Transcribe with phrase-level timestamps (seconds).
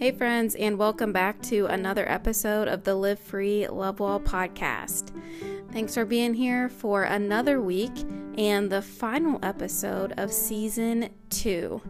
[0.00, 5.12] Hey, friends, and welcome back to another episode of the Live Free Love Well podcast.
[5.72, 7.92] Thanks for being here for another week
[8.38, 11.82] and the final episode of season two.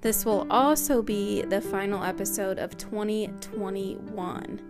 [0.00, 4.60] This will also be the final episode of 2021.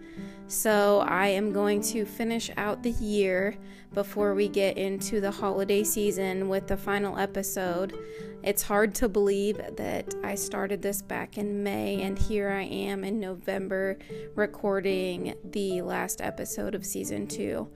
[0.48, 3.56] So, I am going to finish out the year
[3.94, 7.98] before we get into the holiday season with the final episode.
[8.44, 13.02] It's hard to believe that I started this back in May, and here I am
[13.02, 13.98] in November
[14.36, 17.68] recording the last episode of season two.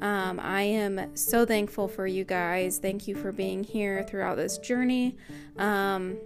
[0.00, 2.78] Um, I am so thankful for you guys.
[2.78, 5.16] Thank you for being here throughout this journey.
[5.56, 6.18] Um,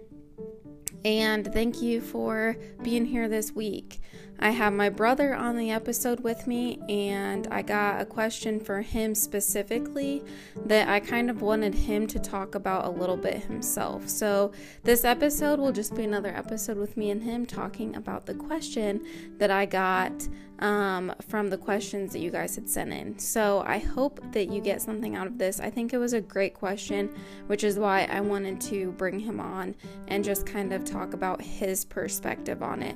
[1.05, 4.01] and thank you for being here this week.
[4.43, 8.81] I have my brother on the episode with me, and I got a question for
[8.81, 10.21] him specifically
[10.65, 14.09] that I kind of wanted him to talk about a little bit himself.
[14.09, 14.51] So,
[14.83, 19.05] this episode will just be another episode with me and him talking about the question
[19.37, 20.27] that I got
[20.59, 23.17] um, from the questions that you guys had sent in.
[23.19, 25.59] So I hope that you get something out of this.
[25.59, 27.09] I think it was a great question,
[27.47, 29.75] which is why I wanted to bring him on
[30.07, 32.95] and just kind of talk about his perspective on it.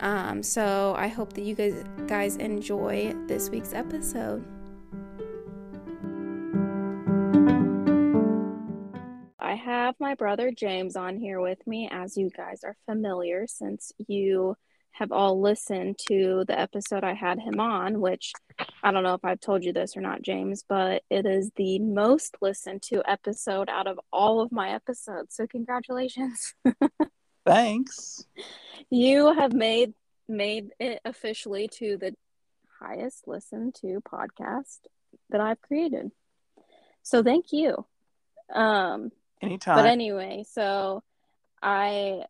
[0.00, 4.44] Um, so I hope that you guys guys enjoy this week's episode.
[9.38, 13.92] I have my brother James on here with me, as you guys are familiar since
[14.08, 14.56] you
[14.94, 18.32] have all listened to the episode I had him on, which
[18.80, 21.80] I don't know if I've told you this or not, James, but it is the
[21.80, 25.34] most listened to episode out of all of my episodes.
[25.34, 26.54] So congratulations.
[27.46, 28.24] Thanks.
[28.88, 29.94] You have made
[30.28, 32.14] made it officially to the
[32.80, 34.78] highest listened to podcast
[35.30, 36.12] that I've created.
[37.02, 37.84] So thank you.
[38.54, 39.10] Um
[39.42, 39.76] anytime.
[39.76, 41.02] But anyway, so
[41.60, 42.24] I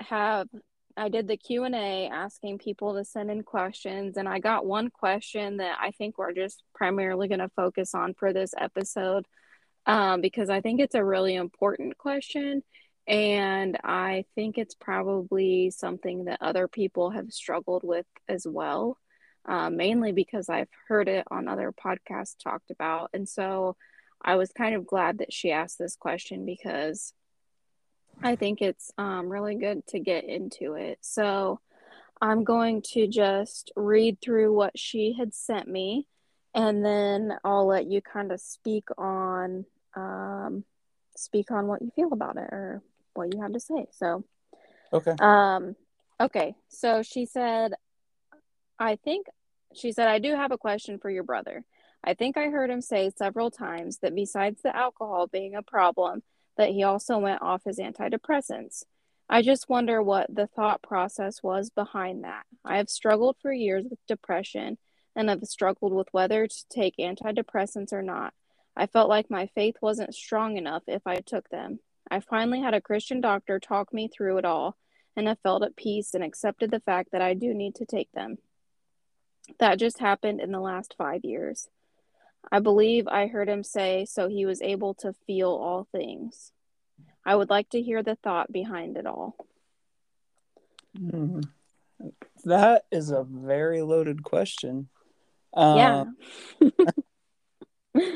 [0.00, 0.48] have
[0.96, 5.58] I did the Q&A asking people to send in questions and I got one question
[5.58, 9.26] that I think we're just primarily going to focus on for this episode
[9.84, 12.62] um, because I think it's a really important question
[13.06, 18.98] and I think it's probably something that other people have struggled with as well,
[19.44, 23.10] uh, mainly because I've heard it on other podcasts talked about.
[23.12, 23.76] And so
[24.20, 27.12] I was kind of glad that she asked this question because
[28.22, 30.98] I think it's um, really good to get into it.
[31.00, 31.60] So
[32.20, 36.06] I'm going to just read through what she had sent me,
[36.54, 40.64] and then I'll let you kind of speak on um,
[41.16, 42.82] speak on what you feel about it or
[43.14, 43.86] what you have to say.
[43.92, 44.24] So,
[44.92, 45.14] okay.
[45.18, 45.76] Um,
[46.20, 46.54] okay.
[46.68, 47.72] So she said,
[48.78, 49.26] I think
[49.74, 51.64] she said I do have a question for your brother.
[52.04, 56.22] I think I heard him say several times that besides the alcohol being a problem
[56.56, 58.84] that he also went off his antidepressants.
[59.28, 62.44] I just wonder what the thought process was behind that.
[62.64, 64.78] I have struggled for years with depression
[65.16, 68.34] and have struggled with whether to take antidepressants or not.
[68.76, 71.80] I felt like my faith wasn't strong enough if I took them.
[72.10, 74.76] I finally had a Christian doctor talk me through it all
[75.16, 78.12] and have felt at peace and accepted the fact that I do need to take
[78.12, 78.38] them.
[79.58, 81.68] That just happened in the last five years.
[82.50, 86.52] I believe I heard him say, so he was able to feel all things.
[87.24, 89.36] I would like to hear the thought behind it all.
[90.96, 91.44] Mm.
[92.44, 94.88] That is a very loaded question.
[95.56, 96.04] Yeah.
[96.60, 96.80] Uh,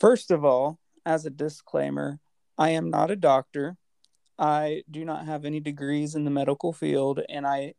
[0.00, 2.18] first of all, as a disclaimer,
[2.56, 3.76] I am not a doctor.
[4.38, 7.74] I do not have any degrees in the medical field, and I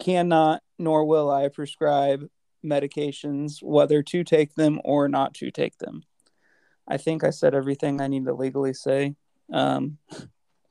[0.00, 2.28] cannot nor will I prescribe
[2.64, 6.02] medications, whether to take them or not to take them.
[6.86, 9.14] I think I said everything I need to legally say.
[9.52, 9.98] Um,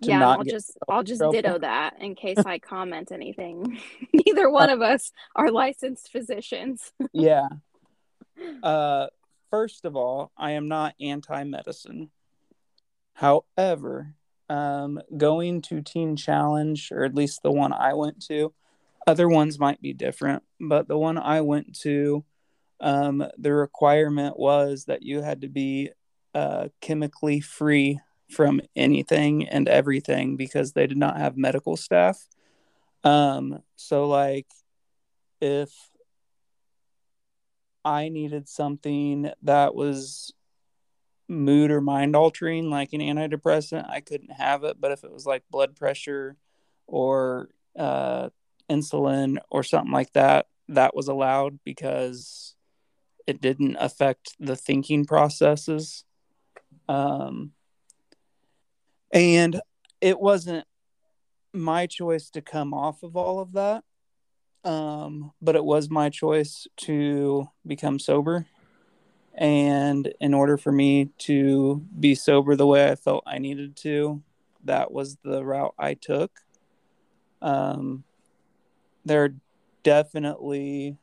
[0.01, 1.33] yeah, I'll just I'll just trouble.
[1.33, 3.79] ditto that in case I comment anything.
[4.13, 6.91] Neither one of us are licensed physicians.
[7.13, 7.47] yeah.
[8.63, 9.07] Uh,
[9.49, 12.11] first of all, I am not anti-medicine.
[13.13, 14.13] However,
[14.47, 18.53] um, going to Teen Challenge, or at least the one I went to,
[19.07, 22.23] other ones might be different, but the one I went to,
[22.79, 25.91] um, the requirement was that you had to be
[26.33, 27.99] uh, chemically free
[28.29, 32.27] from anything and everything because they did not have medical staff.
[33.03, 34.47] Um, so, like,
[35.41, 35.71] if
[37.83, 40.33] I needed something that was
[41.27, 44.79] mood or mind altering, like an antidepressant, I couldn't have it.
[44.79, 46.37] But if it was like blood pressure
[46.87, 48.29] or uh,
[48.69, 52.55] insulin or something like that, that was allowed because
[53.27, 56.03] it didn't affect the thinking processes.
[56.87, 57.51] Um,
[59.11, 59.61] and
[60.01, 60.65] it wasn't
[61.53, 63.83] my choice to come off of all of that.
[64.63, 68.45] Um, but it was my choice to become sober.
[69.33, 74.21] And in order for me to be sober the way I felt I needed to,
[74.65, 76.31] that was the route I took.
[77.41, 78.03] Um,
[79.05, 79.33] there are
[79.83, 80.97] definitely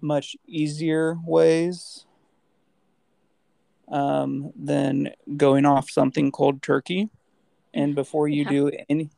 [0.00, 2.06] much easier ways
[3.88, 7.08] um, than going off something cold turkey.
[7.74, 8.50] And before you Yeah.
[8.50, 9.10] do any,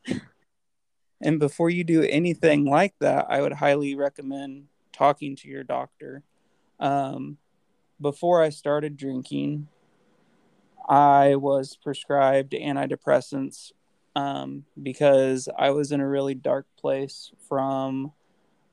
[1.21, 6.23] and before you do anything like that, I would highly recommend talking to your doctor.
[6.79, 7.39] Um,
[8.01, 9.69] before I started drinking,
[10.89, 13.73] I was prescribed antidepressants
[14.15, 18.13] um, because I was in a really dark place from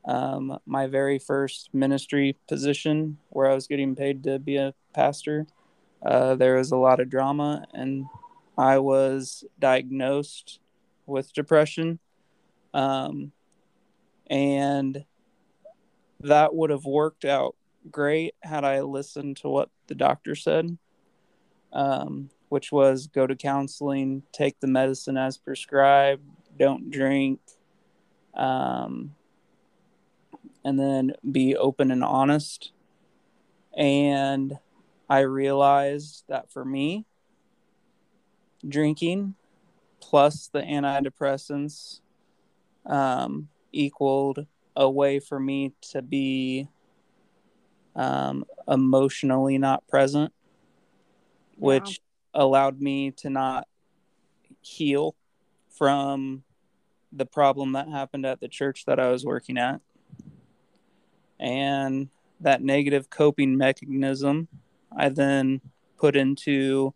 [0.06, 5.48] um, my very first ministry position where I was getting paid to be a pastor.
[6.04, 8.06] Uh, there was a lot of drama, and
[8.58, 10.60] I was diagnosed
[11.06, 12.00] with depression.
[12.74, 13.32] Um,
[14.28, 15.06] and
[16.22, 17.56] that would have worked out
[17.90, 20.78] great had I listened to what the doctor said,
[21.74, 26.22] um, which was go to counseling, take the medicine as prescribed,
[26.60, 27.40] don't drink,
[28.34, 29.16] um,
[30.66, 32.74] and then be open and honest.
[33.78, 34.60] And
[35.10, 37.06] I realized that for me,
[38.68, 39.36] drinking
[40.02, 42.02] plus the antidepressants
[42.86, 44.46] um, equaled
[44.76, 46.68] a way for me to be
[47.96, 50.34] um, emotionally not present,
[51.56, 52.02] which
[52.34, 53.68] allowed me to not
[54.62, 55.16] heal
[55.70, 56.44] from
[57.12, 59.82] the problem that happened at the church that I was working at.
[61.40, 64.48] And that negative coping mechanism
[64.96, 65.62] I then
[65.98, 66.94] put into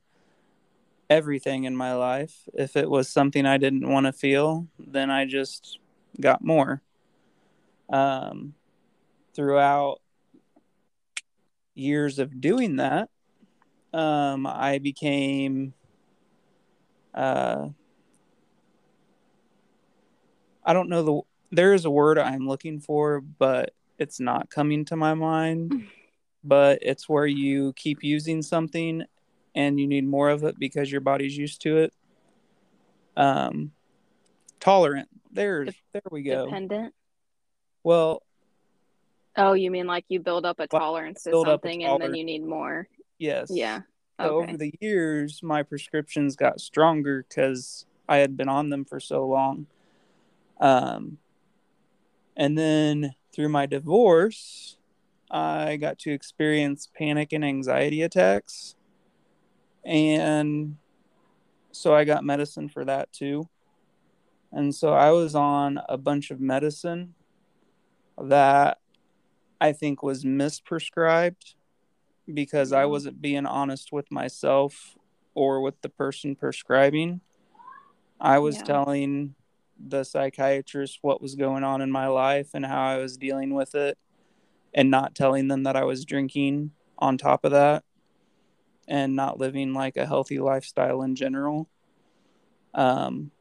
[1.09, 2.47] everything in my life.
[2.53, 5.79] If it was something I didn't want to feel, then I just
[6.19, 6.81] got more.
[7.89, 8.55] Um,
[9.33, 10.01] throughout
[11.75, 13.09] years of doing that,
[13.95, 15.73] um, I became,
[17.13, 17.69] uh,
[20.63, 21.21] I don't know the,
[21.55, 25.87] there is a word I'm looking for, but it's not coming to my mind.
[26.43, 29.03] but it's where you keep using something
[29.55, 31.93] and you need more of it because your body's used to it.
[33.17, 33.71] Um,
[34.59, 35.07] tolerant.
[35.31, 36.45] There's there we go.
[36.45, 36.93] Dependent.
[37.83, 38.21] Well,
[39.37, 42.45] Oh, you mean like you build up a tolerance to something and then you need
[42.45, 42.87] more?
[43.17, 43.49] Yes.
[43.51, 43.81] Yeah.
[44.19, 48.99] So over the years, my prescriptions got stronger because I had been on them for
[48.99, 49.67] so long.
[50.59, 51.17] Um,
[52.37, 54.77] and then through my divorce,
[55.29, 58.75] I got to experience panic and anxiety attacks.
[59.83, 60.77] And
[61.71, 63.49] so I got medicine for that too.
[64.51, 67.13] And so I was on a bunch of medicine
[68.17, 68.79] that
[69.59, 71.55] I think was misprescribed
[72.33, 74.97] because I wasn't being honest with myself
[75.33, 77.21] or with the person prescribing.
[78.19, 78.63] I was Yeah.
[78.63, 79.35] telling
[79.77, 83.75] the psychiatrist what was going on in my life and how I was dealing with
[83.75, 83.97] it,
[84.73, 87.83] and not telling them that I was drinking on top of that
[88.87, 91.69] and not living like a healthy lifestyle in general.
[92.73, 93.31] Um,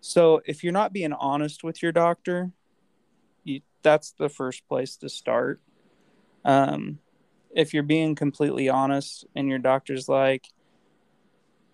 [0.00, 2.52] so if you're not being honest with your doctor,
[3.44, 5.60] you, that's the first place to start.
[6.44, 6.98] Um,
[7.58, 10.46] if you're being completely honest and your doctor's like,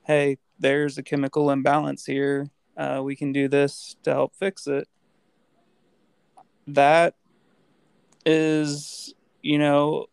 [0.07, 2.49] hey, there's a chemical imbalance here,
[2.79, 4.89] uh, we can do this to help fix it.
[6.67, 7.15] That
[8.25, 9.13] is,
[9.43, 10.07] you know,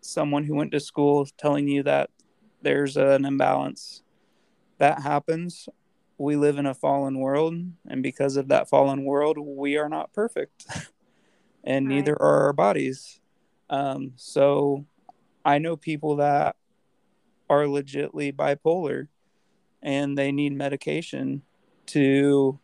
[0.00, 2.08] someone who went to school telling you that
[2.62, 4.04] there's an imbalance.
[4.78, 5.68] That happens.
[6.18, 7.54] We live in a fallen world,
[7.88, 10.66] and because of that fallen world, we are not perfect,
[11.64, 11.96] and Right.
[11.96, 13.20] neither are our bodies.
[13.68, 14.86] Um, so
[15.46, 16.56] I know people that
[17.48, 19.06] are legitly bipolar
[19.80, 21.42] and they need medication
[21.86, 22.58] to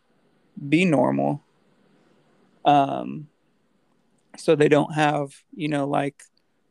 [0.69, 1.45] be normal.
[2.65, 3.29] Um,
[4.37, 6.25] so they don't have, you know, like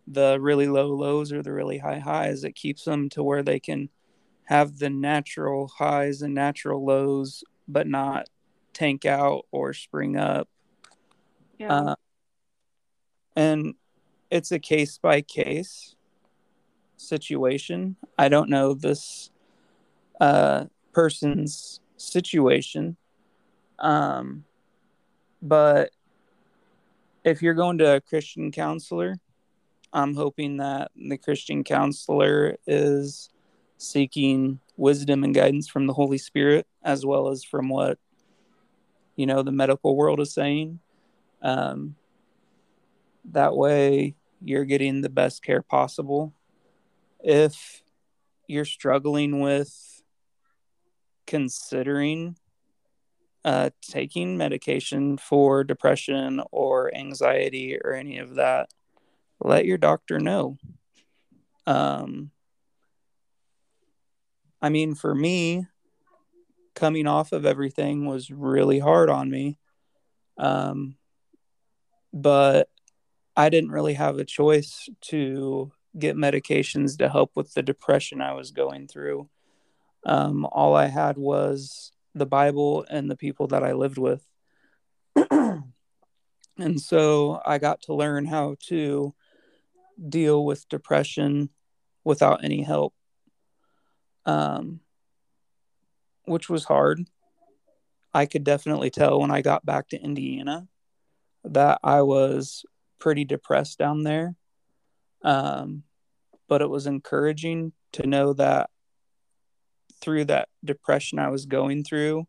[0.05, 2.43] the really low lows or the really high highs.
[2.43, 3.87] It keeps them to where they can
[4.43, 8.27] have the natural highs and natural lows, but not
[8.73, 10.49] tank out or spring up.
[11.57, 11.73] Yeah.
[11.73, 11.95] Uh,
[13.33, 13.75] and
[14.29, 15.95] it's a case by case
[17.01, 17.95] situation.
[18.17, 19.31] I don't know this
[20.19, 22.97] uh, person's situation,
[23.79, 24.45] um,
[25.41, 25.91] but
[27.23, 29.15] if you're going to a Christian counselor,
[29.93, 33.29] I'm hoping that the Christian counselor is
[33.77, 37.99] seeking wisdom and guidance from the Holy Spirit as well as from what
[39.15, 40.79] you know the medical world is saying
[41.41, 41.95] Um,
[43.25, 46.33] that way, you're getting the best care possible.
[47.23, 47.83] If
[48.47, 50.03] you're struggling with
[51.27, 52.35] considering
[53.43, 58.69] uh, taking medication for depression or anxiety or any of that,
[59.39, 60.57] let your doctor know.
[61.65, 62.31] Um,
[64.61, 65.65] I mean, for me,
[66.75, 69.57] coming off of everything was really hard on me.
[70.37, 70.97] Um,
[72.13, 72.69] but
[73.35, 78.33] I didn't really have a choice to get medications to help with the depression I
[78.33, 79.29] was going through.
[80.05, 84.25] Um, all I had was the Bible and the people that I lived with.
[85.31, 89.13] and so I got to learn how to
[90.09, 91.49] deal with depression
[92.03, 92.93] without any help,
[94.25, 94.79] um,
[96.25, 97.05] which was hard.
[98.13, 100.67] I could definitely tell when I got back to Indiana
[101.43, 102.65] that I was
[102.99, 104.35] pretty depressed down there.
[105.23, 105.83] Um,
[106.47, 108.69] but it was encouraging to know that
[110.01, 112.25] through that depression I was going through,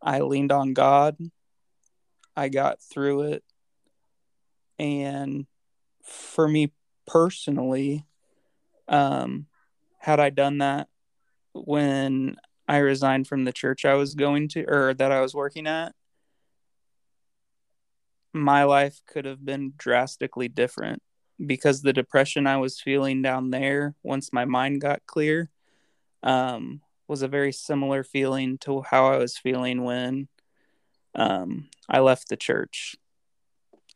[0.00, 1.16] I leaned on God.
[2.36, 3.44] I got through it.
[4.78, 5.46] And
[6.02, 6.72] for me
[7.06, 8.06] personally,
[8.88, 9.46] um,
[9.98, 10.88] had I done that
[11.52, 15.66] when I resigned from the church I was going to or that I was working
[15.66, 15.92] at,
[18.32, 21.02] my life could have been drastically different
[21.44, 25.50] because the depression I was feeling down there once my mind got clear
[26.22, 30.28] um, was a very similar feeling to how I was feeling when
[31.14, 32.96] um, I left the church.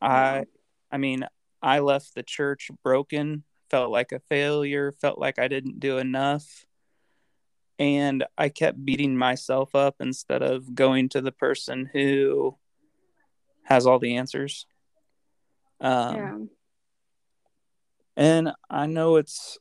[0.01, 0.45] I,
[0.91, 1.27] I mean,
[1.63, 6.67] I left the church broken, felt like a failure, felt like I didn't do enough.
[7.79, 12.57] And I kept beating myself up instead of going to the person who
[13.65, 14.67] has all the answers.
[15.81, 16.39] Um, yeah.
[18.17, 19.59] And I know it's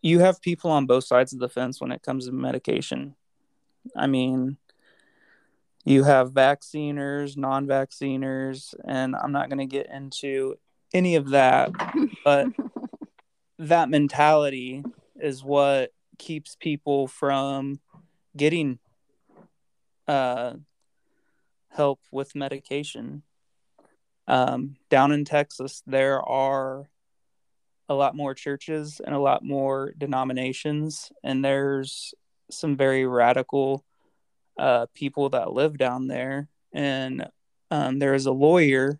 [0.00, 3.16] you have people on both sides of the fence when it comes to medication.
[3.96, 4.58] I mean,
[5.84, 10.56] you have vacciners, non vacciners, and I'm not going to get into
[10.92, 11.70] any of that,
[12.24, 12.48] but
[13.58, 14.82] that mentality
[15.16, 17.80] is what keeps people from
[18.36, 18.78] getting
[20.06, 20.54] uh,
[21.70, 23.22] help with medication.
[24.26, 26.88] Um, down in Texas, there are
[27.88, 32.14] a lot more churches and a lot more denominations, and there's
[32.50, 33.84] some very radical
[34.58, 36.48] uh, people that live down there.
[36.72, 37.26] And
[37.70, 38.98] um, there is a lawyer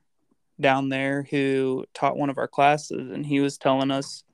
[0.60, 4.24] down there who taught one of our classes, and he was telling us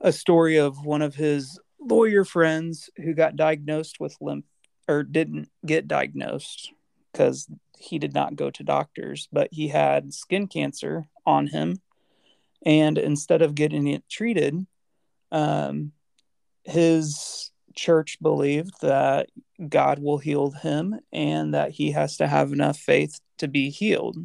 [0.00, 4.44] a story of one of his lawyer friends who got diagnosed with lymph
[4.88, 6.72] or didn't get diagnosed
[7.12, 7.48] because
[7.80, 11.80] he did not go to doctors, but he had skin cancer on him
[12.64, 14.66] and instead of getting it treated,
[15.30, 15.92] um,
[16.64, 19.28] his church believed that
[19.68, 24.16] God will heal him and that he has to have enough faith to be healed,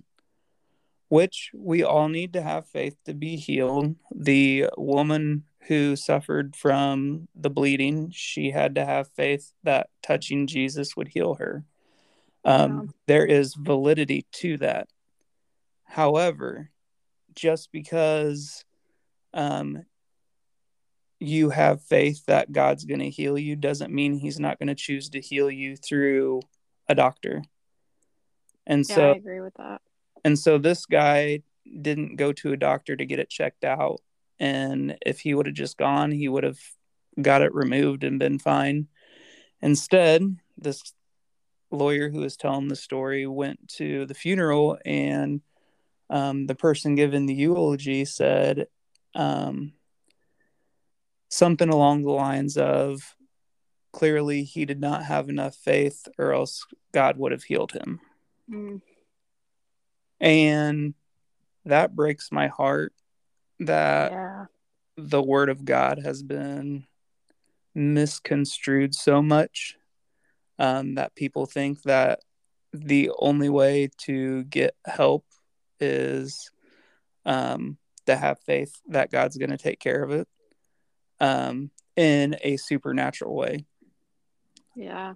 [1.10, 3.96] which we all need to have faith to be healed.
[4.14, 10.98] The woman who suffered from the bleeding, she had to have faith that touching Jesus
[10.98, 11.64] would heal her.
[12.46, 12.94] Um.
[13.08, 14.88] There is validity to that.
[15.84, 16.70] However,
[17.36, 18.66] just because
[19.34, 19.86] um,
[21.20, 24.76] you have faith that God's going to heal you doesn't mean he's not going to
[24.76, 26.42] choose to heal you through
[26.88, 27.44] a doctor.
[28.66, 29.82] And yeah, so I agree with that.
[30.26, 31.44] And so this guy
[31.82, 34.00] didn't go to a doctor to get it checked out.
[34.40, 36.60] And if he would have just gone, he would have
[37.22, 38.88] got it removed and been fine.
[39.62, 40.94] Instead, this
[41.74, 45.42] lawyer who was telling the story went to the funeral and
[46.10, 48.68] um, the person giving the eulogy said
[49.16, 49.74] um,
[51.30, 53.16] something along the lines of
[53.92, 58.00] clearly he did not have enough faith or else God would have healed him.
[58.50, 58.82] Mm.
[60.20, 60.94] And
[61.66, 62.94] that breaks my heart
[63.60, 64.46] that yeah.
[64.98, 66.86] the word of God has been
[67.76, 69.78] misconstrued so much
[70.60, 72.20] um, that people think that
[72.72, 75.26] the only way to get help
[75.80, 76.52] is
[77.26, 80.28] um, to have faith that God's going to take care of it
[81.20, 83.66] um, in a supernatural way.
[84.76, 85.14] Yeah.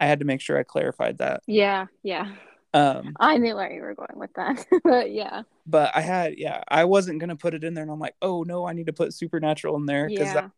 [0.00, 1.42] I had to make sure I clarified that.
[1.46, 2.32] Yeah, yeah.
[2.74, 5.42] Um, I knew where you were going with that, but yeah.
[5.66, 8.42] But I had, yeah, I wasn't gonna put it in there, and I'm like, oh
[8.42, 10.34] no, I need to put supernatural in there because yeah.
[10.34, 10.50] that,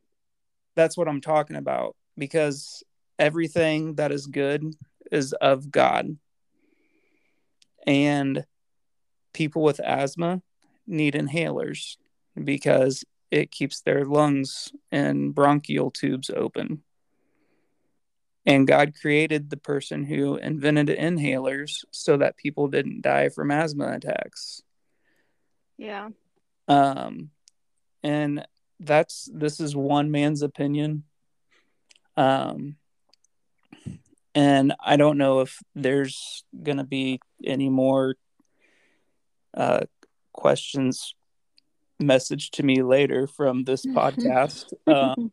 [0.75, 1.95] that's what I'm talking about.
[2.17, 2.83] Because
[3.19, 4.75] everything that is good
[5.11, 6.19] is of God,
[7.87, 8.45] And
[9.33, 10.43] people with asthma
[10.87, 11.97] need inhalers
[12.43, 16.83] because it keeps their lungs and bronchial tubes open.
[18.47, 23.93] And God created the person who invented inhalers so that people didn't die from asthma
[23.93, 24.63] attacks.
[25.77, 26.09] Yeah.
[26.67, 27.31] Um,
[28.03, 28.47] and
[28.81, 31.05] that's this is one man's opinion.
[32.17, 32.78] Um,
[34.39, 38.15] and I don't know if there's gonna be any more
[39.53, 39.81] uh,
[40.33, 41.17] questions
[41.99, 44.73] message to me later from this podcast.
[44.87, 45.33] um,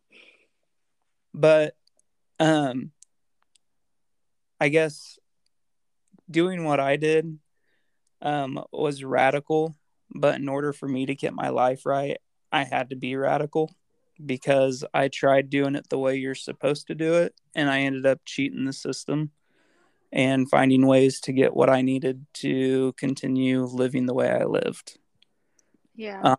[1.32, 1.76] but
[2.40, 2.90] um,
[4.60, 5.20] I guess
[6.28, 7.38] doing what I did
[8.20, 9.76] um, was radical,
[10.12, 12.16] but in order for me to get my life right,
[12.50, 13.70] I had to be radical
[14.24, 18.06] because I tried doing it the way you're supposed to do it, and I ended
[18.06, 19.30] up cheating the system
[20.12, 24.98] and finding ways to get what I needed to continue living the way I lived.
[25.94, 26.20] Yeah.
[26.22, 26.36] Um,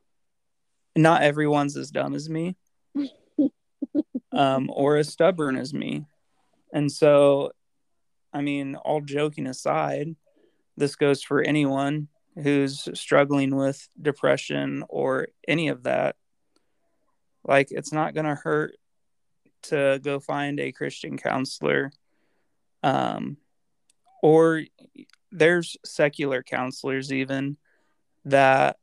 [0.96, 2.56] not everyone's as dumb as me
[4.32, 6.06] um, or as stubborn as me.
[6.74, 7.52] And so,
[8.34, 10.16] I mean, all joking aside,
[10.76, 16.16] this goes for anyone who's struggling with depression or any of that.
[17.48, 18.76] Like, it's not going to hurt
[19.64, 21.92] to go find a Christian counselor.
[22.84, 23.38] Um,
[24.22, 24.64] or
[25.32, 27.58] there's secular counselors, even
[28.26, 28.78] that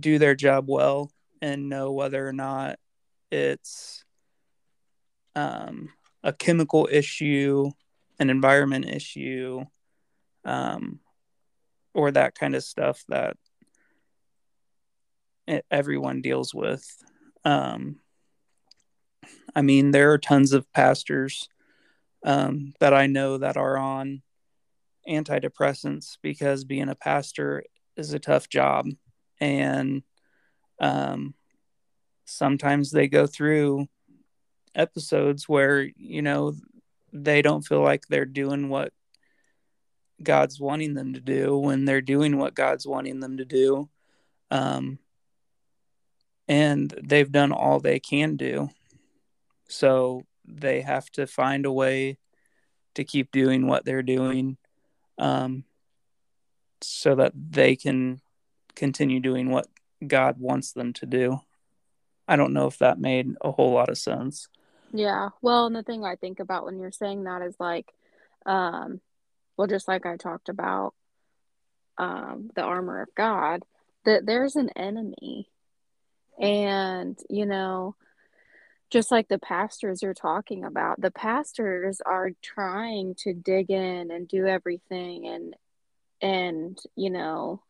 [0.00, 1.10] do their job well
[1.42, 2.78] and know whether or not
[3.30, 4.04] it's
[5.36, 5.90] um,
[6.22, 7.70] a chemical issue,
[8.18, 9.64] an environment issue,
[10.44, 11.00] um,
[11.92, 13.36] or that kind of stuff that
[15.70, 16.84] everyone deals with.
[17.44, 18.00] Um,
[19.54, 21.48] I mean, there are tons of pastors
[22.24, 24.22] um, that I know that are on
[25.08, 27.64] antidepressants because being a pastor
[27.96, 28.86] is a tough job.
[29.40, 30.02] And
[30.80, 31.34] um,
[32.24, 33.86] sometimes they go through
[34.74, 36.54] episodes where, you know,
[37.12, 38.92] they don't feel like they're doing what
[40.22, 43.88] God's wanting them to do when they're doing what God's wanting them to do.
[44.50, 44.98] Um,
[46.48, 48.70] and they've done all they can do.
[49.68, 52.18] So they have to find a way
[52.94, 54.56] to keep doing what they're doing
[55.18, 55.64] um,
[56.80, 58.20] so that they can
[58.74, 59.66] continue doing what
[60.06, 61.40] God wants them to do.
[62.28, 64.48] I don't know if that made a whole lot of sense.
[64.92, 65.30] Yeah.
[65.42, 67.92] Well, and the thing I think about when you're saying that is like,
[68.46, 69.00] um,
[69.56, 70.94] well, just like I talked about
[71.98, 73.62] um, the armor of God,
[74.04, 75.48] that there's an enemy.
[76.40, 77.96] And, you know,
[78.90, 84.28] just like the pastors you're talking about, the pastors are trying to dig in and
[84.28, 85.56] do everything and,
[86.20, 87.62] and, you know,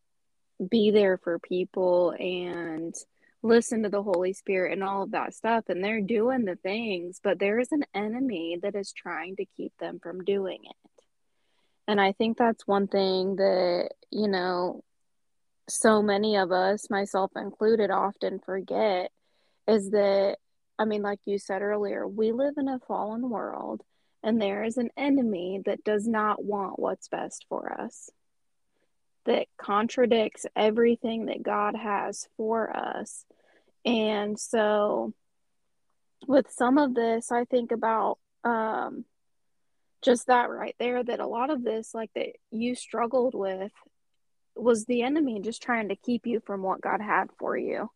[0.71, 2.95] be there for people and
[3.43, 5.65] listen to the Holy Spirit and all of that stuff.
[5.69, 9.73] And they're doing the things, but there is an enemy that is trying to keep
[9.79, 11.05] them from doing it.
[11.87, 14.83] And I think that's one thing that, you know,
[15.69, 19.11] so many of us, myself included, often forget
[19.67, 20.37] is that,
[20.79, 23.83] I mean, like you said earlier, we live in a fallen world
[24.23, 28.11] and there is an enemy that does not want what's best for us,
[29.27, 33.25] that contradicts everything that God has for us.
[33.85, 35.13] And so,
[36.27, 39.05] with some of this, I think about um,
[40.03, 43.73] just that right there that a lot of this like that you struggled with
[44.57, 47.91] was the enemy just trying to keep you from what God had for you.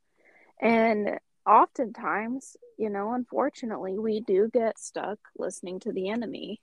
[0.60, 6.60] And oftentimes, you know, unfortunately, we do get stuck listening to the enemy.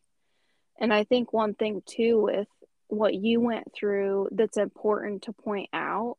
[0.79, 2.47] And I think one thing too with
[2.87, 6.17] what you went through that's important to point out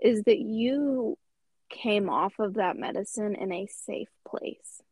[0.00, 1.18] is that you
[1.68, 4.82] came off of that medicine in a safe place.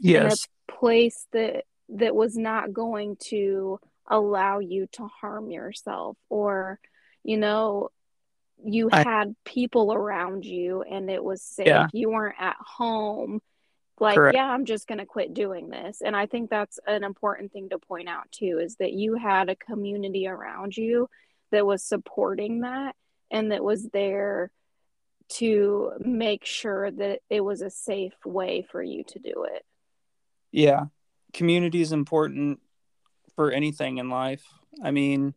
[0.00, 0.22] Yes.
[0.22, 6.80] In a place that that was not going to allow you to harm yourself or
[7.24, 7.88] you know
[8.64, 11.88] you I, had people around you and it was safe yeah.
[11.92, 13.40] you weren't at home
[13.98, 14.36] like Correct.
[14.36, 17.68] yeah i'm just going to quit doing this and i think that's an important thing
[17.70, 21.08] to point out too is that you had a community around you
[21.50, 22.94] that was supporting that
[23.30, 24.50] and that was there
[25.28, 29.64] to make sure that it was a safe way for you to do it
[30.52, 30.84] yeah
[31.32, 32.60] community is important
[33.34, 34.44] for anything in life.
[34.82, 35.34] I mean,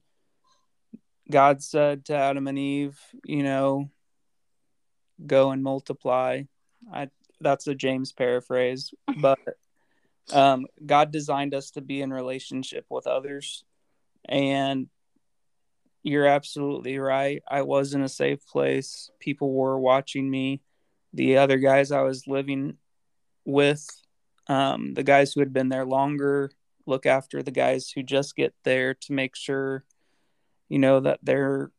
[1.30, 3.90] God said to Adam and Eve, you know,
[5.26, 6.44] go and multiply.
[6.92, 7.10] I
[7.42, 9.40] that's a James paraphrase, but
[10.32, 13.64] um, God designed us to be in relationship with others,
[14.28, 14.88] and
[16.04, 17.42] you're absolutely right.
[17.48, 19.10] I was in a safe place.
[19.20, 20.62] People were watching me.
[21.14, 22.78] The other guys I was living
[23.44, 23.84] with,
[24.48, 26.52] um, the guys who had been there longer,
[26.86, 29.84] look after the guys who just get there to make sure,
[30.70, 31.72] you know, that they're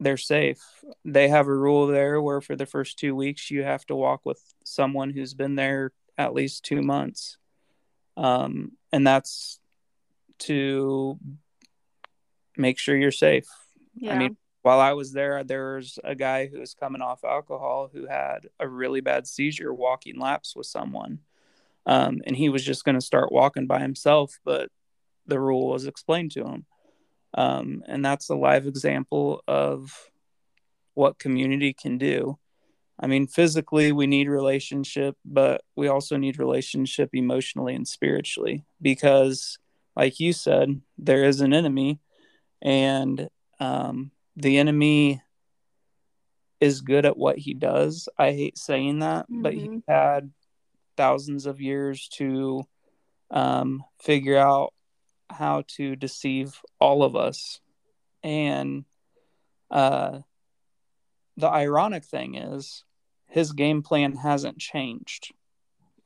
[0.00, 0.60] they're safe.
[1.04, 4.24] They have a rule there where for the first two weeks you have to walk
[4.24, 7.38] with someone who's been there at least two months,
[8.16, 9.58] um, and that's
[10.40, 11.18] to
[12.56, 13.46] make sure you're safe.
[13.94, 14.14] Yeah.
[14.14, 17.90] I mean, while I was there, there was a guy who was coming off alcohol
[17.92, 21.18] who had a really bad seizure walking laps with someone.
[21.86, 24.70] Um, and he was just going to start walking by himself, but
[25.26, 26.64] the rule was explained to him.
[27.34, 29.92] Um, and that's a live example of
[30.94, 32.38] what community can do.
[32.98, 39.58] I mean, physically, we need relationship, but we also need relationship emotionally and spiritually because,
[39.96, 41.98] like you said, there is an enemy,
[42.62, 45.20] and um, the enemy
[46.60, 48.08] is good at what he does.
[48.16, 49.42] I hate saying that, mm-hmm.
[49.42, 49.90] but he mm-hmm.
[49.90, 50.32] had
[50.96, 52.62] thousands of years to
[53.30, 54.72] um, figure out
[55.30, 57.60] how to deceive all of us.
[58.22, 58.84] And
[59.70, 60.20] uh,
[61.36, 62.84] the ironic thing is,
[63.28, 65.32] his game plan hasn't changed.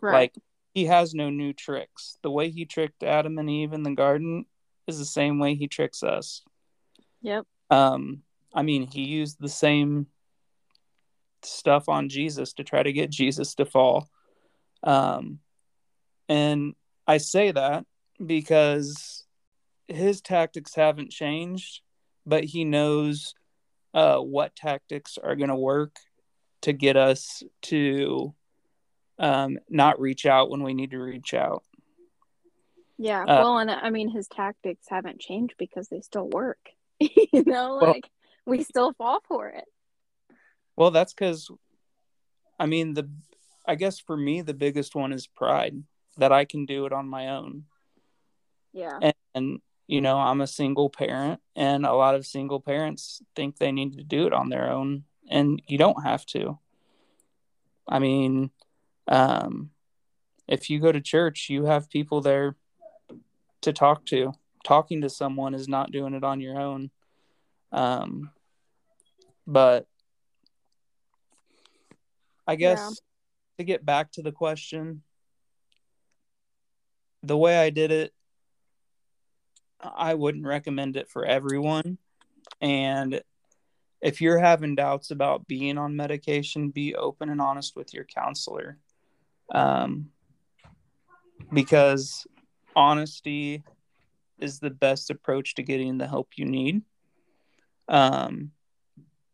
[0.00, 0.12] Right.
[0.12, 0.34] Like,
[0.74, 2.16] he has no new tricks.
[2.22, 4.46] The way he tricked Adam and Eve in the garden
[4.86, 6.42] is the same way he tricks us.
[7.22, 7.46] Yep.
[7.70, 8.22] Um,
[8.54, 10.06] I mean, he used the same
[11.42, 14.08] stuff on Jesus to try to get Jesus to fall.
[14.82, 15.40] Um,
[16.28, 16.74] and
[17.06, 17.84] I say that
[18.24, 19.24] because
[19.86, 21.80] his tactics haven't changed,
[22.26, 23.34] but he knows
[23.94, 25.96] uh, what tactics are going to work
[26.62, 28.34] to get us to
[29.18, 31.62] um, not reach out when we need to reach out.
[32.98, 36.58] Yeah, uh, well, and I mean, his tactics haven't changed because they still work.
[37.00, 38.10] you know, like
[38.44, 39.64] well, we still fall for it.
[40.76, 41.48] Well, that's because,
[42.58, 43.08] I mean, the
[43.66, 45.82] I guess for me, the biggest one is pride
[46.16, 47.64] that I can do it on my own.
[48.78, 48.98] Yeah.
[49.02, 53.56] And, and, you know, I'm a single parent, and a lot of single parents think
[53.56, 56.58] they need to do it on their own, and you don't have to.
[57.88, 58.50] I mean,
[59.08, 59.70] um,
[60.46, 62.56] if you go to church, you have people there
[63.62, 64.32] to talk to.
[64.64, 66.90] Talking to someone is not doing it on your own.
[67.72, 68.30] Um,
[69.46, 69.86] but
[72.46, 72.94] I guess yeah
[73.58, 75.02] to get back to the question,
[77.22, 78.12] the way I did it,
[79.80, 81.98] I wouldn't recommend it for everyone.
[82.60, 83.20] And
[84.00, 88.78] if you're having doubts about being on medication, be open and honest with your counselor.
[89.52, 90.10] Um,
[91.52, 92.26] because
[92.76, 93.64] honesty
[94.38, 96.82] is the best approach to getting the help you need.
[97.88, 98.52] Um,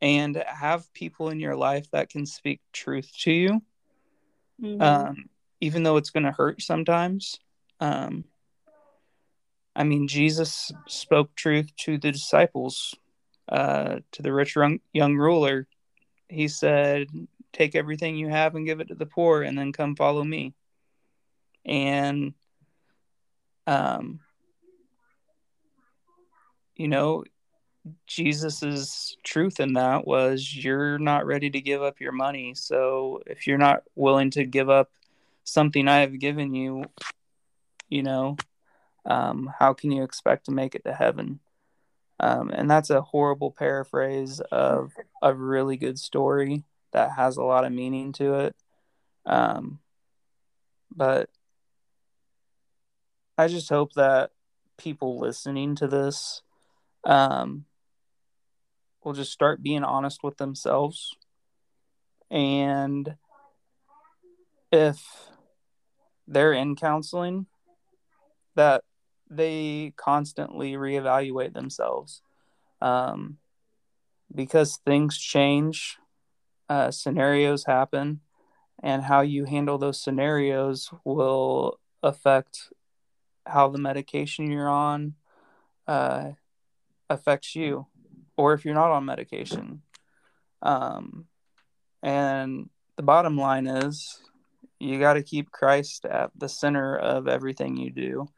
[0.00, 3.62] and have people in your life that can speak truth to you
[4.60, 4.80] mm-hmm.
[4.80, 5.28] um,
[5.60, 7.38] even though it's going to hurt sometimes.
[7.80, 8.24] Um,
[9.76, 12.94] I mean, Jesus spoke truth to the disciples,
[13.48, 14.56] uh, to the rich
[14.92, 15.66] young, ruler.
[16.28, 17.08] He said,
[17.52, 20.54] Take everything you have and give it to the poor, and then come follow me.
[21.64, 22.34] And,
[23.66, 24.20] um,
[26.76, 27.24] you know,
[28.06, 32.54] Jesus's truth in that was you're not ready to give up your money.
[32.54, 34.90] So if you're not willing to give up
[35.44, 36.84] something I have given you,
[37.88, 38.36] you know,
[39.06, 41.40] um, how can you expect to make it to heaven?
[42.20, 47.64] Um, and that's a horrible paraphrase of a really good story that has a lot
[47.64, 48.56] of meaning to it.
[49.26, 49.80] Um,
[50.94, 51.28] but
[53.36, 54.30] I just hope that
[54.78, 56.42] people listening to this
[57.04, 57.64] um,
[59.02, 61.16] will just start being honest with themselves.
[62.30, 63.16] And
[64.72, 65.04] if
[66.26, 67.46] they're in counseling,
[68.54, 68.82] that
[69.36, 72.22] they constantly reevaluate themselves
[72.80, 73.38] um,
[74.34, 75.98] because things change,
[76.68, 78.20] uh, scenarios happen,
[78.82, 82.72] and how you handle those scenarios will affect
[83.46, 85.14] how the medication you're on
[85.86, 86.30] uh,
[87.08, 87.86] affects you
[88.36, 89.82] or if you're not on medication.
[90.62, 91.26] Um,
[92.02, 94.20] and the bottom line is
[94.78, 98.28] you got to keep Christ at the center of everything you do,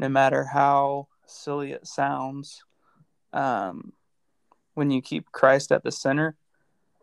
[0.00, 2.64] no matter how silly it sounds.
[3.34, 3.92] Um,
[4.72, 6.36] when you keep Christ at the center,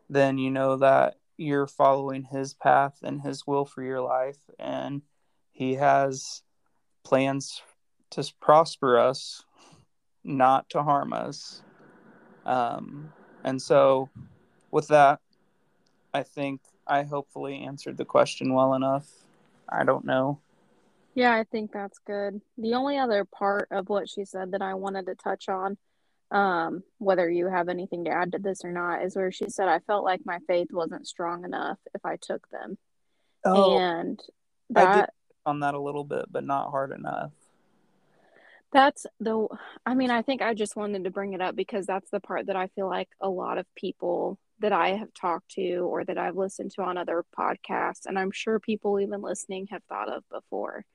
[0.09, 5.03] then you know that you're following his path and his will for your life, and
[5.51, 6.41] he has
[7.03, 7.61] plans
[8.09, 9.43] to prosper us,
[10.23, 11.61] not to harm us.
[12.47, 14.09] Um, and so,
[14.71, 15.19] with that,
[16.15, 19.07] I think I hopefully answered the question well enough.
[19.69, 20.39] I don't know.
[21.17, 22.41] Yeah, I think that's good.
[22.59, 25.75] The only other part of what she said that I wanted to touch on,
[26.29, 29.67] um, whether you have anything to add to this or not, is where she said,
[29.67, 32.77] I felt like my faith wasn't strong enough if I took them.
[33.43, 34.21] Oh, and
[34.69, 35.09] that, I did
[35.43, 37.31] on that a little bit, but not hard enough.
[38.71, 39.47] That's the,
[39.87, 42.45] I mean, I think I just wanted to bring it up because that's the part
[42.45, 46.19] that I feel like a lot of people that I have talked to or that
[46.19, 50.23] I've listened to on other podcasts, and I'm sure people even listening have thought of
[50.29, 50.85] before,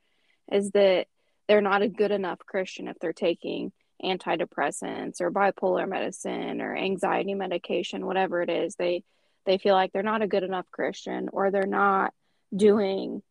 [0.51, 1.07] is that
[1.49, 7.35] they're not a good enough Christian if they're taking antidepressants or bipolar medicine or anxiety
[7.35, 8.75] medication, whatever it is.
[8.77, 9.05] They
[9.45, 12.13] they feel like they're not a good enough Christian or they're not
[12.55, 13.23] doing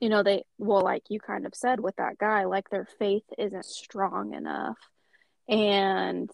[0.00, 3.24] you know they well like you kind of said with that guy like their faith
[3.38, 4.78] isn't strong enough
[5.48, 6.30] and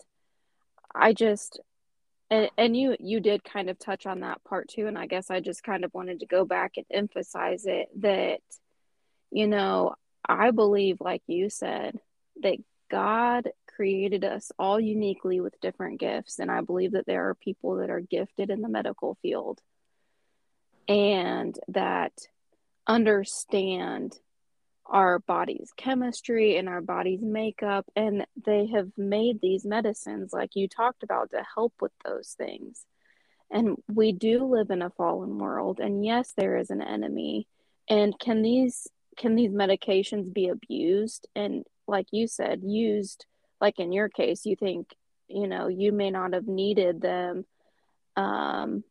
[0.95, 1.61] i just
[2.31, 5.31] and, and you you did kind of touch on that part too and i guess
[5.31, 8.41] i just kind of wanted to go back and emphasize it that
[9.33, 9.95] you know
[10.29, 11.99] i believe like you said
[12.43, 12.57] that
[12.91, 17.77] god created us all uniquely with different gifts and i believe that there are people
[17.77, 19.61] that are gifted in the medical field
[20.89, 22.13] and that
[22.87, 24.17] understand
[24.87, 30.69] our body's chemistry and our body's makeup and they have made these medicines like you
[30.69, 32.85] talked about to help with those things.
[33.51, 37.47] And we do live in a fallen world and yes there is an enemy.
[37.89, 43.27] And can these can these medications be abused and like you said used
[43.61, 44.89] like in your case you think
[45.29, 47.45] you know you may not have needed them
[48.17, 48.85] um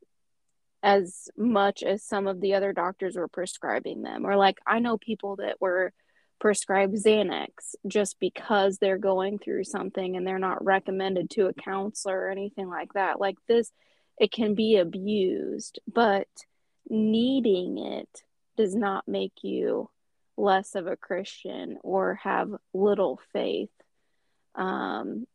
[0.83, 4.25] as much as some of the other doctors were prescribing them.
[4.25, 5.93] Or, like, I know people that were
[6.39, 12.21] prescribed Xanax just because they're going through something and they're not recommended to a counselor
[12.21, 13.19] or anything like that.
[13.19, 13.71] Like, this,
[14.17, 16.27] it can be abused, but
[16.89, 18.23] needing it
[18.57, 19.89] does not make you
[20.41, 23.69] less of a Christian or have little faith.
[24.55, 25.25] Um,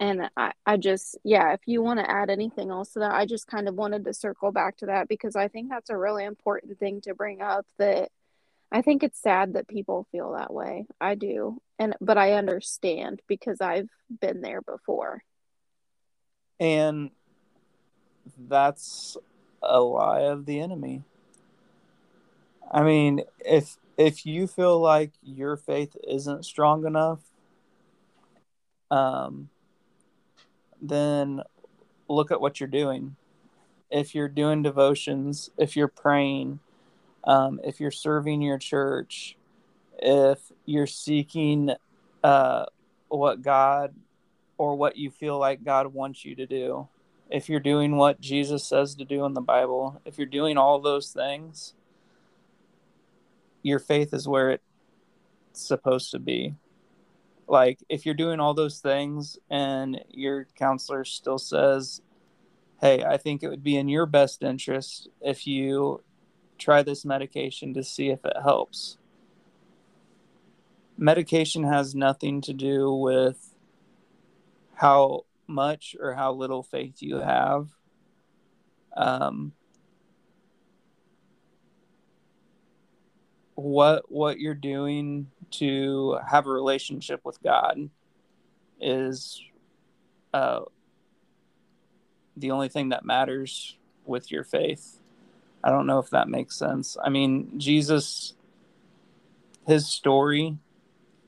[0.00, 3.26] and I, I just yeah if you want to add anything else to that i
[3.26, 6.24] just kind of wanted to circle back to that because i think that's a really
[6.24, 8.08] important thing to bring up that
[8.72, 10.86] i think it's sad that people feel that way.
[11.00, 11.58] I do.
[11.78, 15.22] And but i understand because i've been there before.
[16.58, 17.10] And
[18.48, 19.16] that's
[19.62, 21.02] a lie of the enemy.
[22.70, 27.20] I mean if if you feel like your faith isn't strong enough
[28.90, 29.48] um
[30.82, 31.42] then
[32.08, 33.16] look at what you're doing.
[33.90, 36.60] If you're doing devotions, if you're praying,
[37.24, 39.36] um, if you're serving your church,
[39.98, 41.72] if you're seeking
[42.22, 42.66] uh,
[43.08, 43.94] what God
[44.58, 46.88] or what you feel like God wants you to do,
[47.30, 50.80] if you're doing what Jesus says to do in the Bible, if you're doing all
[50.80, 51.74] those things,
[53.62, 54.62] your faith is where it's
[55.52, 56.54] supposed to be.
[57.48, 62.00] Like if you're doing all those things and your counselor still says
[62.80, 66.00] hey i think it would be in your best interest if you
[66.60, 68.98] try this medication to see if it helps.
[70.96, 73.56] Medication has nothing to do with
[74.74, 77.70] how much or how little faith you have.
[78.96, 79.52] Um,
[83.60, 87.90] what what you're doing to have a relationship with God
[88.80, 89.42] is
[90.32, 90.60] uh,
[92.36, 95.00] the only thing that matters with your faith.
[95.62, 96.96] I don't know if that makes sense.
[97.02, 98.34] I mean, Jesus,
[99.66, 100.56] his story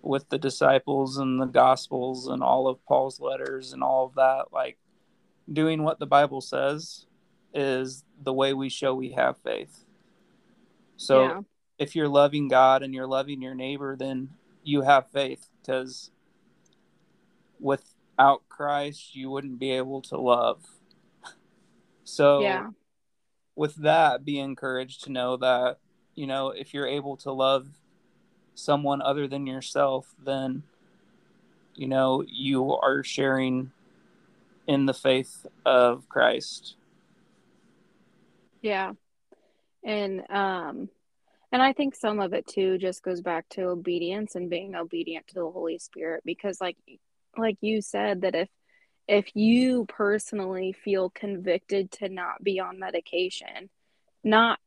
[0.01, 4.47] with the disciples and the gospels and all of Paul's letters and all of that,
[4.53, 4.79] like
[5.53, 7.07] doing what the Bible says
[7.53, 9.85] is the way we show we have faith.
[10.97, 11.41] So yeah
[11.83, 14.29] if you're loving God and you're loving your neighbor, then
[14.63, 16.13] you have faith because
[17.59, 20.65] without Christ, you wouldn't be able to love.
[22.05, 22.67] So, yeah.
[23.55, 25.79] with that, be encouraged to know that,
[26.17, 27.69] you know, if you're able to love
[28.57, 30.65] someone other than yourself, then,
[31.77, 33.71] you know, you are sharing
[34.67, 36.75] in the faith of Christ.
[38.61, 38.93] Yeah.
[39.85, 40.89] And, um,
[41.53, 45.29] and I think some of it too just goes back to obedience and being obedient
[45.29, 46.77] to the Holy Spirit because like
[47.37, 48.49] like you said that if
[49.07, 53.69] if you personally feel convicted to not be on medication,
[54.25, 54.59] not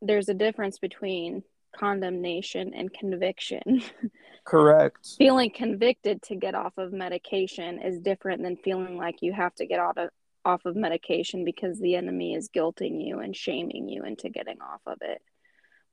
[0.00, 1.42] there's a difference between
[1.76, 3.82] condemnation and conviction.
[4.44, 5.06] Correct.
[5.18, 9.66] Feeling convicted to get off of medication is different than feeling like you have to
[9.66, 10.10] get out of
[10.44, 14.80] off of medication because the enemy is guilting you and shaming you into getting off
[14.86, 15.20] of it.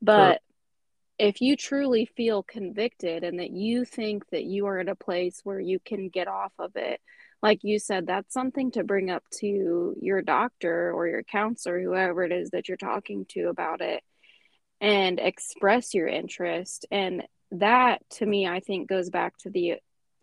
[0.01, 0.41] But
[1.17, 5.41] if you truly feel convicted and that you think that you are at a place
[5.43, 7.01] where you can get off of it,
[7.41, 12.23] like you said, that's something to bring up to your doctor or your counselor, whoever
[12.23, 14.03] it is that you're talking to about it,
[14.81, 16.85] and express your interest.
[16.91, 19.75] And that to me, I think goes back to the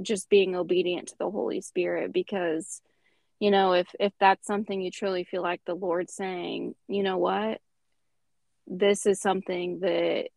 [0.03, 2.81] just being obedient to the Holy Spirit because
[3.41, 7.19] you know if if that's something you truly feel like the lord saying you know
[7.19, 7.61] what
[8.67, 10.29] this is something that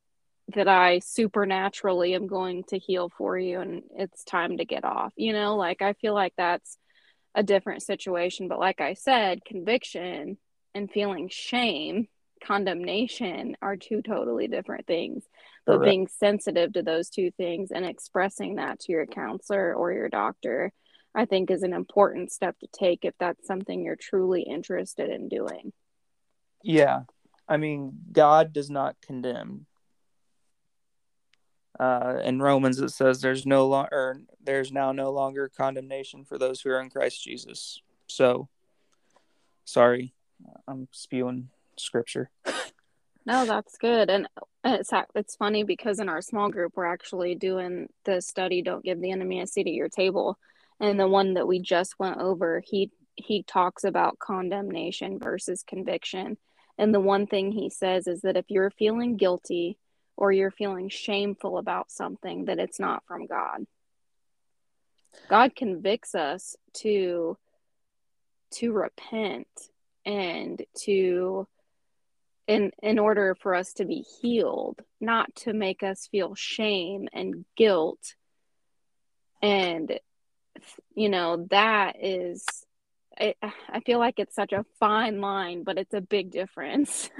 [0.55, 5.11] that i supernaturally am going to heal for you and it's time to get off
[5.15, 6.77] you know like i feel like that's
[7.35, 10.37] a different situation but like i said conviction
[10.73, 12.07] and feeling shame
[12.43, 15.23] condemnation are two totally different things
[15.65, 15.89] but Correct.
[15.89, 20.71] being sensitive to those two things and expressing that to your counselor or your doctor
[21.17, 25.29] I think is an important step to take if that's something you're truly interested in
[25.29, 25.73] doing.
[26.63, 27.01] Yeah.
[27.47, 29.65] I mean, God does not condemn.
[31.79, 36.61] Uh, in Romans, it says there's no longer there's now no longer condemnation for those
[36.61, 37.81] who are in Christ Jesus.
[38.07, 38.49] So,
[39.63, 40.13] sorry,
[40.67, 42.31] I'm spewing scripture.
[43.25, 44.27] no, that's good, and
[44.63, 48.99] it's it's funny because in our small group we're actually doing the study "Don't Give
[48.99, 50.39] the Enemy a Seat at Your Table,"
[50.79, 56.37] and the one that we just went over he he talks about condemnation versus conviction
[56.77, 59.77] and the one thing he says is that if you're feeling guilty
[60.15, 63.65] or you're feeling shameful about something that it's not from god.
[65.29, 67.37] God convicts us to
[68.51, 69.47] to repent
[70.05, 71.47] and to
[72.47, 77.45] in in order for us to be healed not to make us feel shame and
[77.55, 78.15] guilt.
[79.41, 79.99] And
[80.95, 82.45] you know that is
[83.19, 83.35] I,
[83.69, 87.09] I feel like it's such a fine line but it's a big difference.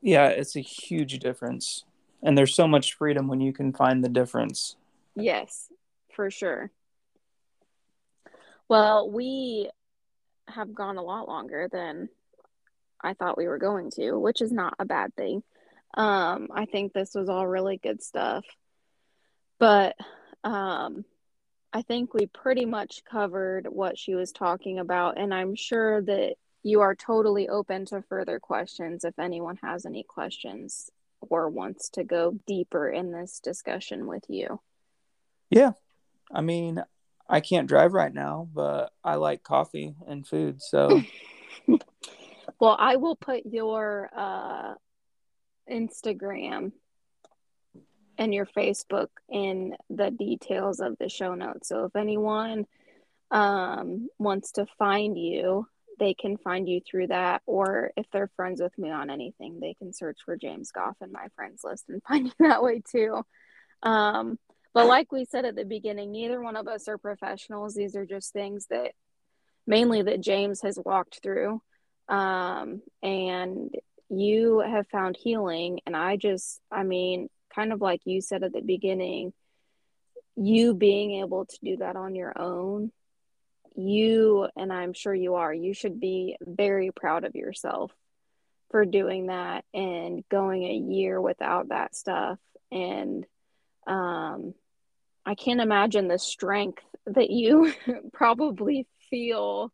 [0.00, 1.84] Yeah it's a huge difference.
[2.22, 4.76] And there's so much freedom when you can find the difference.
[5.16, 5.68] Yes
[6.14, 6.70] for sure.
[8.68, 9.70] Well we
[10.46, 12.08] have gone a lot longer than
[13.02, 15.42] i thought we were going to which is not a bad thing.
[15.94, 18.44] Um i think this was all really good stuff.
[19.58, 19.96] But
[20.44, 21.04] um
[21.72, 26.36] I think we pretty much covered what she was talking about, and I'm sure that
[26.62, 32.04] you are totally open to further questions if anyone has any questions or wants to
[32.04, 34.60] go deeper in this discussion with you.
[35.50, 35.72] Yeah.
[36.32, 36.82] I mean,
[37.28, 41.02] I can't drive right now, but I like coffee and food, so
[42.60, 44.74] Well, I will put your uh
[45.70, 46.72] Instagram
[48.18, 51.68] and your Facebook in the details of the show notes.
[51.68, 52.66] So if anyone
[53.30, 55.66] um, wants to find you,
[55.98, 57.42] they can find you through that.
[57.46, 61.12] Or if they're friends with me on anything, they can search for James Goff in
[61.12, 63.22] my friends list and find you that way too.
[63.82, 64.38] Um,
[64.74, 67.74] but like we said at the beginning, neither one of us are professionals.
[67.74, 68.92] These are just things that
[69.66, 71.62] mainly that James has walked through.
[72.08, 73.74] Um, and
[74.08, 75.80] you have found healing.
[75.86, 79.32] And I just, I mean, kind of like you said at the beginning,
[80.36, 82.92] you being able to do that on your own,
[83.74, 87.90] you, and I'm sure you are, you should be very proud of yourself
[88.70, 92.38] for doing that and going a year without that stuff.
[92.70, 93.26] And
[93.88, 94.54] um,
[95.26, 97.72] I can't imagine the strength that you
[98.12, 99.72] probably feel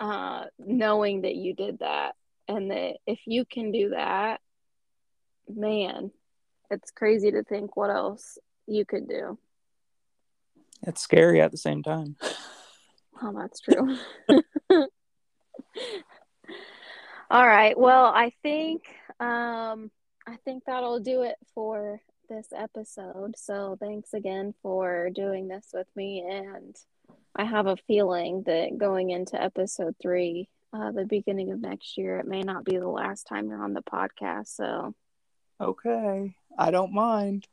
[0.00, 2.16] uh, knowing that you did that.
[2.48, 4.40] And that if you can do that,
[5.48, 6.10] man,
[6.70, 9.38] it's crazy to think what else you could do.
[10.86, 12.16] It's scary at the same time.
[13.22, 13.96] Oh, that's true.
[17.30, 17.78] All right.
[17.78, 18.82] Well, I think
[19.20, 19.90] um
[20.26, 23.36] I think that'll do it for this episode.
[23.38, 26.76] So, thanks again for doing this with me and
[27.36, 32.18] I have a feeling that going into episode 3, uh the beginning of next year,
[32.18, 34.48] it may not be the last time you're on the podcast.
[34.48, 34.94] So,
[35.60, 36.34] okay.
[36.56, 37.46] I don't mind.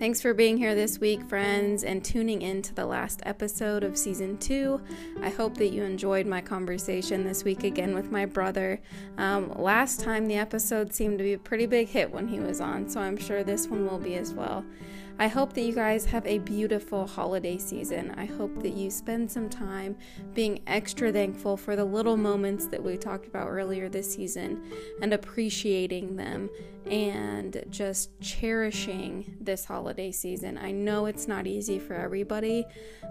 [0.00, 3.98] Thanks for being here this week, friends, and tuning in to the last episode of
[3.98, 4.80] season two.
[5.22, 8.80] I hope that you enjoyed my conversation this week again with my brother.
[9.18, 12.62] Um, last time, the episode seemed to be a pretty big hit when he was
[12.62, 14.64] on, so I'm sure this one will be as well.
[15.20, 18.14] I hope that you guys have a beautiful holiday season.
[18.16, 19.98] I hope that you spend some time
[20.32, 24.62] being extra thankful for the little moments that we talked about earlier this season
[25.02, 26.48] and appreciating them
[26.86, 30.56] and just cherishing this holiday season.
[30.56, 32.64] I know it's not easy for everybody,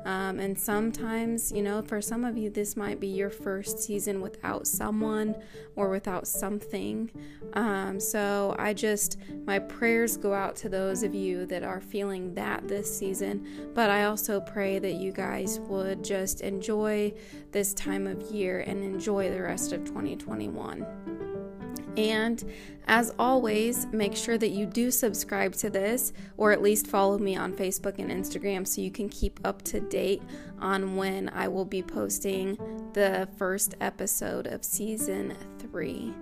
[0.06, 4.22] um, and sometimes, you know, for some of you, this might be your first season
[4.22, 5.36] without someone
[5.76, 7.12] or without something.
[7.54, 12.34] Um, so I just, my prayers go out to those of you that are feeling
[12.34, 13.46] that this season,
[13.76, 17.14] but I also pray that you guys would just enjoy
[17.52, 20.88] this time of year and enjoy the rest of 2021.
[21.98, 22.42] And
[22.88, 27.36] as always, make sure that you do subscribe to this or at least follow me
[27.36, 30.22] on Facebook and Instagram so you can keep up to date
[30.62, 32.56] on when I will be posting
[32.94, 35.36] the first episode of season
[35.70, 36.14] three.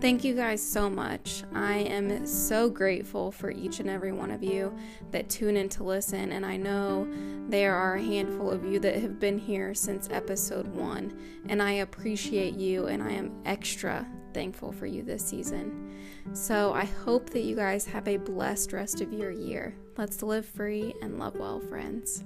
[0.00, 1.44] Thank you guys so much.
[1.54, 4.74] I am so grateful for each and every one of you
[5.10, 7.06] that tune in to listen, and I know
[7.48, 11.72] there are a handful of you that have been here since episode one, and I
[11.72, 15.92] appreciate you, and I am extra thankful for you this season.
[16.32, 19.74] So I hope that you guys have a blessed rest of your year.
[19.96, 22.24] Let's live free and love well, friends.